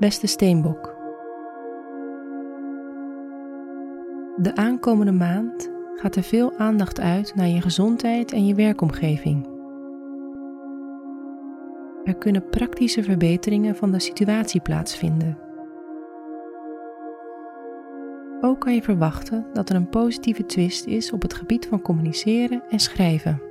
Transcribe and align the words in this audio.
Beste 0.00 0.26
Steenbok. 0.26 0.96
De 4.36 4.52
aankomende 4.54 5.12
maand 5.12 5.70
gaat 5.94 6.16
er 6.16 6.22
veel 6.22 6.58
aandacht 6.58 7.00
uit 7.00 7.34
naar 7.34 7.48
je 7.48 7.60
gezondheid 7.60 8.32
en 8.32 8.46
je 8.46 8.54
werkomgeving. 8.54 9.48
Er 12.04 12.16
kunnen 12.16 12.48
praktische 12.48 13.02
verbeteringen 13.02 13.76
van 13.76 13.92
de 13.92 13.98
situatie 13.98 14.60
plaatsvinden. 14.60 15.38
Ook 18.40 18.60
kan 18.60 18.74
je 18.74 18.82
verwachten 18.82 19.46
dat 19.52 19.68
er 19.68 19.76
een 19.76 19.88
positieve 19.88 20.46
twist 20.46 20.86
is 20.86 21.12
op 21.12 21.22
het 21.22 21.34
gebied 21.34 21.66
van 21.66 21.82
communiceren 21.82 22.62
en 22.68 22.78
schrijven. 22.78 23.49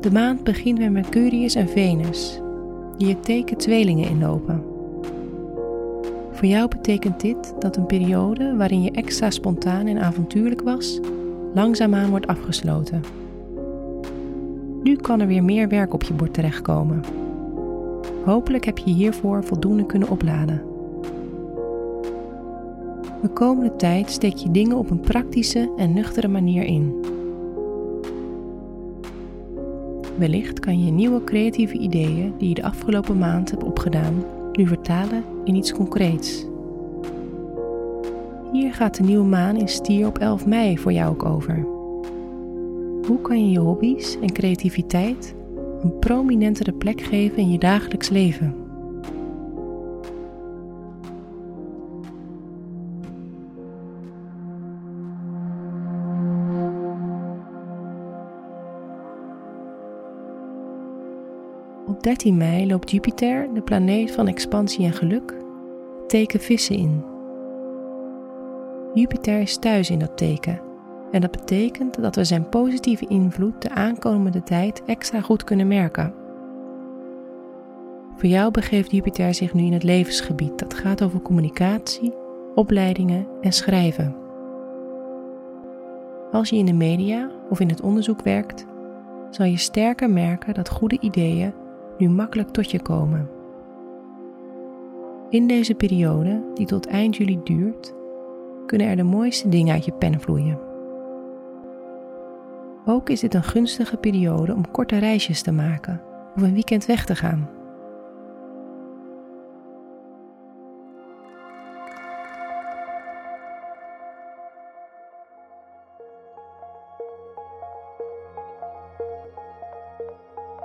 De 0.00 0.12
maand 0.12 0.44
begint 0.44 0.78
met 0.78 0.92
Mercurius 0.92 1.54
en 1.54 1.68
Venus, 1.68 2.40
die 2.96 3.08
het 3.08 3.24
teken 3.24 3.56
tweelingen 3.56 4.08
inlopen. 4.08 4.62
Voor 6.32 6.48
jou 6.48 6.68
betekent 6.68 7.20
dit 7.20 7.54
dat 7.58 7.76
een 7.76 7.86
periode 7.86 8.56
waarin 8.56 8.82
je 8.82 8.90
extra 8.90 9.30
spontaan 9.30 9.86
en 9.86 9.98
avontuurlijk 9.98 10.60
was, 10.60 11.00
langzaamaan 11.54 12.10
wordt 12.10 12.26
afgesloten. 12.26 13.02
Nu 14.82 14.96
kan 14.96 15.20
er 15.20 15.26
weer 15.26 15.44
meer 15.44 15.68
werk 15.68 15.94
op 15.94 16.02
je 16.02 16.14
bord 16.14 16.34
terechtkomen. 16.34 17.02
Hopelijk 18.24 18.64
heb 18.64 18.78
je 18.78 18.90
hiervoor 18.90 19.44
voldoende 19.44 19.86
kunnen 19.86 20.08
opladen. 20.08 20.62
De 23.22 23.28
komende 23.28 23.76
tijd 23.76 24.10
steek 24.10 24.34
je 24.34 24.50
dingen 24.50 24.76
op 24.76 24.90
een 24.90 25.00
praktische 25.00 25.70
en 25.76 25.92
nuchtere 25.92 26.28
manier 26.28 26.62
in. 26.62 26.94
Wellicht 30.20 30.60
kan 30.60 30.84
je 30.84 30.90
nieuwe 30.90 31.24
creatieve 31.24 31.78
ideeën 31.78 32.34
die 32.38 32.48
je 32.48 32.54
de 32.54 32.62
afgelopen 32.62 33.18
maand 33.18 33.50
hebt 33.50 33.64
opgedaan, 33.64 34.24
nu 34.52 34.66
vertalen 34.66 35.24
in 35.44 35.54
iets 35.54 35.72
concreets. 35.72 36.46
Hier 38.52 38.74
gaat 38.74 38.96
de 38.96 39.02
nieuwe 39.02 39.24
maan 39.24 39.56
in 39.56 39.68
stier 39.68 40.06
op 40.06 40.18
11 40.18 40.46
mei 40.46 40.78
voor 40.78 40.92
jou 40.92 41.10
ook 41.10 41.24
over. 41.24 41.66
Hoe 43.06 43.20
kan 43.22 43.44
je 43.44 43.50
je 43.50 43.58
hobby's 43.58 44.18
en 44.20 44.32
creativiteit 44.32 45.34
een 45.82 45.98
prominentere 45.98 46.72
plek 46.72 47.00
geven 47.00 47.38
in 47.38 47.52
je 47.52 47.58
dagelijks 47.58 48.08
leven? 48.08 48.54
Op 61.86 62.02
13 62.02 62.36
mei 62.36 62.66
loopt 62.66 62.90
Jupiter, 62.90 63.48
de 63.54 63.60
planeet 63.60 64.10
van 64.12 64.28
expansie 64.28 64.84
en 64.84 64.92
geluk, 64.92 65.34
teken 66.06 66.40
vissen 66.40 66.76
in. 66.76 67.04
Jupiter 68.94 69.40
is 69.40 69.56
thuis 69.56 69.90
in 69.90 69.98
dat 69.98 70.16
teken 70.16 70.60
en 71.10 71.20
dat 71.20 71.30
betekent 71.30 72.02
dat 72.02 72.16
we 72.16 72.24
zijn 72.24 72.48
positieve 72.48 73.06
invloed 73.08 73.62
de 73.62 73.70
aankomende 73.70 74.42
tijd 74.42 74.82
extra 74.84 75.20
goed 75.20 75.44
kunnen 75.44 75.68
merken. 75.68 76.14
Voor 78.16 78.28
jou 78.28 78.50
begeeft 78.50 78.90
Jupiter 78.90 79.34
zich 79.34 79.54
nu 79.54 79.62
in 79.62 79.72
het 79.72 79.82
levensgebied 79.82 80.58
dat 80.58 80.74
gaat 80.74 81.02
over 81.02 81.20
communicatie, 81.22 82.12
opleidingen 82.54 83.26
en 83.40 83.52
schrijven. 83.52 84.16
Als 86.32 86.50
je 86.50 86.56
in 86.56 86.66
de 86.66 86.72
media 86.72 87.30
of 87.50 87.60
in 87.60 87.68
het 87.68 87.80
onderzoek 87.80 88.22
werkt, 88.22 88.66
zal 89.30 89.46
je 89.46 89.56
sterker 89.56 90.10
merken 90.10 90.54
dat 90.54 90.68
goede 90.68 90.98
ideeën 91.00 91.52
nu 92.00 92.08
makkelijk 92.08 92.48
tot 92.48 92.70
je 92.70 92.82
komen. 92.82 93.30
In 95.30 95.46
deze 95.46 95.74
periode, 95.74 96.42
die 96.54 96.66
tot 96.66 96.86
eind 96.86 97.16
juli 97.16 97.40
duurt, 97.44 97.94
kunnen 98.66 98.86
er 98.86 98.96
de 98.96 99.02
mooiste 99.02 99.48
dingen 99.48 99.74
uit 99.74 99.84
je 99.84 99.92
pen 99.92 100.20
vloeien. 100.20 100.58
Ook 102.84 103.08
is 103.08 103.20
dit 103.20 103.34
een 103.34 103.42
gunstige 103.42 103.96
periode 103.96 104.54
om 104.54 104.70
korte 104.70 104.98
reisjes 104.98 105.42
te 105.42 105.52
maken 105.52 106.02
of 106.36 106.42
een 106.42 106.52
weekend 106.52 106.86
weg 106.86 107.04
te 107.04 107.14
gaan. 107.14 107.59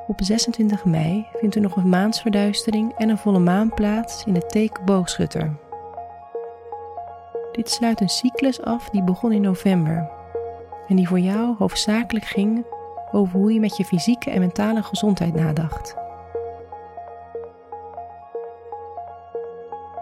Op 0.07 0.19
26 0.23 0.85
mei 0.85 1.27
vindt 1.33 1.55
er 1.55 1.61
nog 1.61 1.75
een 1.75 1.89
maansverduistering 1.89 2.93
en 2.97 3.09
een 3.09 3.17
volle 3.17 3.39
maan 3.39 3.73
plaats 3.73 4.23
in 4.25 4.35
het 4.35 4.49
teken 4.49 4.85
boogschutter. 4.85 5.55
Dit 7.51 7.69
sluit 7.69 8.01
een 8.01 8.09
cyclus 8.09 8.61
af 8.61 8.89
die 8.89 9.03
begon 9.03 9.31
in 9.31 9.41
november 9.41 10.09
en 10.87 10.95
die 10.95 11.07
voor 11.07 11.19
jou 11.19 11.55
hoofdzakelijk 11.57 12.25
ging 12.25 12.65
over 13.11 13.39
hoe 13.39 13.53
je 13.53 13.59
met 13.59 13.77
je 13.77 13.85
fysieke 13.85 14.31
en 14.31 14.39
mentale 14.39 14.83
gezondheid 14.83 15.33
nadacht. 15.33 15.95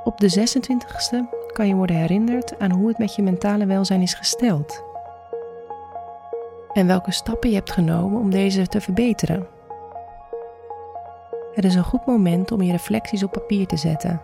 Op 0.04 0.20
de 0.20 0.40
26e 0.40 1.18
kan 1.54 1.68
je 1.68 1.76
worden 1.76 1.96
herinnerd 1.96 2.60
aan 2.60 2.72
hoe 2.72 2.88
het 2.88 2.98
met 2.98 3.16
je 3.16 3.22
mentale 3.22 3.66
welzijn 3.66 4.02
is 4.02 4.14
gesteld 4.14 4.84
en 6.74 6.88
welke 6.88 7.12
stappen 7.12 7.50
je 7.50 7.56
hebt 7.56 7.72
genomen 7.72 8.20
om 8.20 8.30
deze 8.30 8.68
te 8.68 8.82
verbeteren. 8.82 9.48
Het 11.54 11.66
is 11.66 11.76
een 11.76 11.84
goed 11.84 12.06
moment 12.06 12.52
om 12.52 12.62
je 12.62 12.72
reflecties 12.72 13.24
op 13.24 13.32
papier 13.32 13.68
te 13.68 13.78
zetten, 13.78 14.22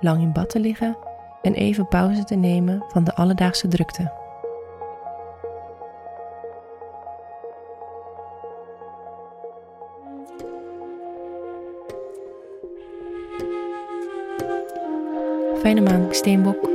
lang 0.00 0.20
in 0.20 0.32
bad 0.32 0.50
te 0.50 0.60
liggen 0.60 0.96
en 1.42 1.54
even 1.54 1.88
pauze 1.88 2.24
te 2.24 2.34
nemen 2.34 2.84
van 2.88 3.04
de 3.04 3.14
alledaagse 3.14 3.68
drukte. 3.68 4.12
Fijne 15.60 15.80
maand, 15.80 16.16
Steenbok. 16.16 16.73